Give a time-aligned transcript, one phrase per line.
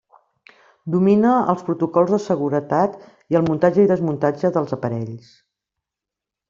[0.95, 2.97] Domina els protocols de seguretat,
[3.35, 5.35] i el muntatge i desmuntatge dels aparells.